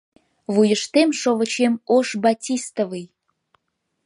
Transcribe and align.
Вуйыштем 0.53 1.09
шовычем 1.19 1.73
ош 1.95 2.07
батистовый 2.23 3.05